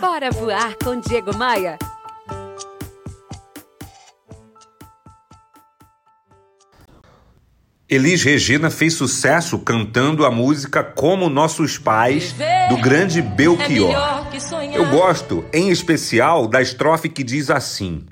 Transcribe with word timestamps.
Bora 0.00 0.30
voar 0.30 0.76
com 0.84 1.00
Diego 1.00 1.34
Maia. 1.34 1.78
Elis 7.88 8.22
Regina 8.22 8.68
fez 8.68 8.92
sucesso 8.92 9.58
cantando 9.58 10.26
a 10.26 10.30
música 10.30 10.84
Como 10.84 11.30
Nossos 11.30 11.78
Pais, 11.78 12.34
do 12.68 12.76
grande 12.76 13.22
Belchior. 13.22 14.26
Eu 14.74 14.90
gosto, 14.90 15.46
em 15.50 15.70
especial, 15.70 16.46
da 16.46 16.60
estrofe 16.60 17.08
que 17.08 17.24
diz 17.24 17.48
assim: 17.48 18.04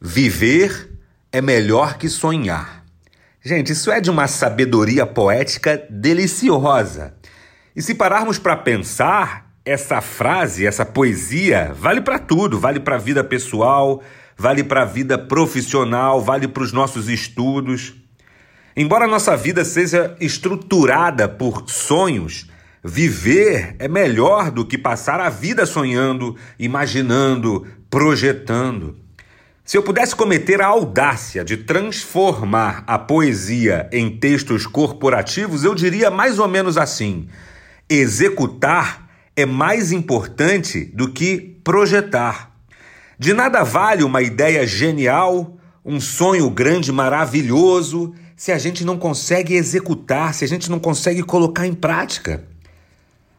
Viver 0.00 0.90
é 1.30 1.42
melhor 1.42 1.98
que 1.98 2.08
sonhar. 2.08 2.82
Gente, 3.44 3.72
isso 3.72 3.90
é 3.90 4.00
de 4.00 4.10
uma 4.10 4.26
sabedoria 4.26 5.04
poética 5.04 5.86
deliciosa. 5.90 7.14
E 7.74 7.82
se 7.82 7.94
pararmos 7.94 8.38
para 8.38 8.56
pensar, 8.56 9.45
essa 9.66 10.00
frase, 10.00 10.64
essa 10.64 10.86
poesia, 10.86 11.72
vale 11.76 12.00
para 12.00 12.20
tudo, 12.20 12.58
vale 12.58 12.78
para 12.78 12.94
a 12.94 12.98
vida 12.98 13.24
pessoal, 13.24 14.00
vale 14.38 14.62
para 14.62 14.82
a 14.82 14.84
vida 14.84 15.18
profissional, 15.18 16.22
vale 16.22 16.46
para 16.46 16.62
os 16.62 16.72
nossos 16.72 17.08
estudos. 17.08 17.92
Embora 18.76 19.06
a 19.06 19.08
nossa 19.08 19.36
vida 19.36 19.64
seja 19.64 20.16
estruturada 20.20 21.28
por 21.28 21.64
sonhos, 21.68 22.48
viver 22.84 23.74
é 23.80 23.88
melhor 23.88 24.52
do 24.52 24.64
que 24.64 24.78
passar 24.78 25.18
a 25.18 25.28
vida 25.28 25.66
sonhando, 25.66 26.36
imaginando, 26.56 27.66
projetando. 27.90 28.96
Se 29.64 29.76
eu 29.76 29.82
pudesse 29.82 30.14
cometer 30.14 30.62
a 30.62 30.66
audácia 30.68 31.44
de 31.44 31.56
transformar 31.56 32.84
a 32.86 32.96
poesia 32.96 33.90
em 33.90 34.16
textos 34.16 34.64
corporativos, 34.64 35.64
eu 35.64 35.74
diria 35.74 36.08
mais 36.08 36.38
ou 36.38 36.46
menos 36.46 36.78
assim: 36.78 37.26
executar 37.90 39.05
é 39.36 39.44
mais 39.44 39.92
importante 39.92 40.86
do 40.94 41.12
que 41.12 41.58
projetar. 41.62 42.50
De 43.18 43.32
nada 43.32 43.62
vale 43.62 44.02
uma 44.02 44.22
ideia 44.22 44.66
genial, 44.66 45.56
um 45.84 46.00
sonho 46.00 46.48
grande, 46.50 46.90
maravilhoso 46.90 48.14
se 48.36 48.52
a 48.52 48.58
gente 48.58 48.84
não 48.84 48.98
consegue 48.98 49.54
executar, 49.54 50.34
se 50.34 50.44
a 50.44 50.48
gente 50.48 50.70
não 50.70 50.78
consegue 50.78 51.22
colocar 51.22 51.66
em 51.66 51.72
prática. 51.72 52.44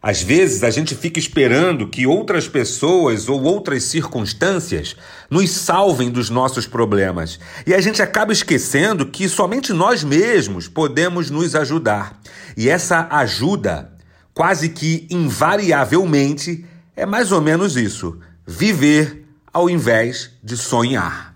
Às 0.02 0.22
vezes 0.22 0.64
a 0.64 0.70
gente 0.70 0.96
fica 0.96 1.20
esperando 1.20 1.88
que 1.88 2.08
outras 2.08 2.48
pessoas 2.48 3.28
ou 3.28 3.44
outras 3.44 3.84
circunstâncias 3.84 4.96
nos 5.30 5.52
salvem 5.52 6.10
dos 6.10 6.30
nossos 6.30 6.66
problemas 6.66 7.40
e 7.66 7.74
a 7.74 7.82
gente 7.82 8.02
acaba 8.02 8.32
esquecendo 8.32 9.08
que 9.08 9.28
somente 9.28 9.74
nós 9.74 10.04
mesmos 10.04 10.68
podemos 10.68 11.30
nos 11.30 11.56
ajudar. 11.56 12.20
E 12.56 12.70
essa 12.70 13.08
ajuda, 13.12 13.92
quase 14.38 14.70
que 14.70 15.08
invariavelmente, 15.10 16.64
é 16.96 17.08
mais 17.08 17.32
ou 17.32 17.42
menos 17.42 17.76
isso: 17.76 18.20
viver 18.46 19.26
ao 19.52 19.68
invés 19.68 20.30
de 20.44 20.56
sonhar. 20.56 21.34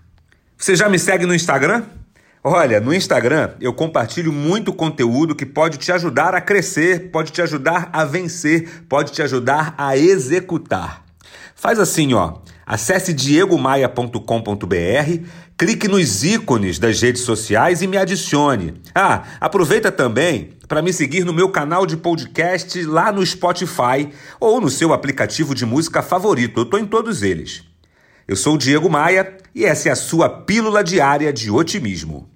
Você 0.56 0.76
já 0.76 0.88
me 0.88 1.00
segue 1.00 1.26
no 1.26 1.34
Instagram? 1.34 1.82
Olha, 2.44 2.80
no 2.80 2.94
Instagram 2.94 3.54
eu 3.60 3.74
compartilho 3.74 4.32
muito 4.32 4.72
conteúdo 4.72 5.34
que 5.34 5.44
pode 5.44 5.78
te 5.78 5.90
ajudar 5.90 6.32
a 6.32 6.40
crescer, 6.40 7.10
pode 7.10 7.32
te 7.32 7.42
ajudar 7.42 7.90
a 7.92 8.04
vencer, 8.04 8.84
pode 8.88 9.10
te 9.10 9.20
ajudar 9.20 9.74
a 9.76 9.96
executar. 9.96 11.04
Faz 11.56 11.80
assim, 11.80 12.14
ó. 12.14 12.34
Acesse 12.64 13.12
diegomaia.com.br, 13.12 15.26
clique 15.62 15.86
nos 15.86 16.24
ícones 16.24 16.76
das 16.76 17.00
redes 17.00 17.22
sociais 17.22 17.82
e 17.82 17.86
me 17.86 17.96
adicione. 17.96 18.82
Ah, 18.92 19.22
aproveita 19.40 19.92
também 19.92 20.54
para 20.66 20.82
me 20.82 20.92
seguir 20.92 21.24
no 21.24 21.32
meu 21.32 21.50
canal 21.50 21.86
de 21.86 21.96
podcast 21.96 22.84
lá 22.84 23.12
no 23.12 23.24
Spotify 23.24 24.10
ou 24.40 24.60
no 24.60 24.68
seu 24.68 24.92
aplicativo 24.92 25.54
de 25.54 25.64
música 25.64 26.02
favorito. 26.02 26.58
Eu 26.58 26.64
estou 26.64 26.80
em 26.80 26.84
todos 26.84 27.22
eles. 27.22 27.62
Eu 28.26 28.34
sou 28.34 28.56
o 28.56 28.58
Diego 28.58 28.90
Maia 28.90 29.38
e 29.54 29.64
essa 29.64 29.88
é 29.88 29.92
a 29.92 29.96
sua 29.96 30.28
pílula 30.28 30.82
diária 30.82 31.32
de 31.32 31.48
otimismo. 31.48 32.28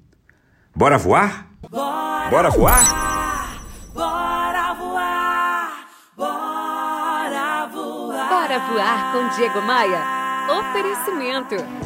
Bora 0.72 0.96
voar? 0.96 1.50
Bora, 1.68 2.30
Bora 2.30 2.50
voar? 2.50 3.66
Bora 3.92 4.74
voar! 4.74 5.88
Bora 6.16 7.66
voar! 7.74 8.28
Bora 8.28 8.58
voar 8.60 9.12
com 9.12 9.36
Diego 9.36 9.62
Maia. 9.62 10.00
Oferecimento. 10.60 11.85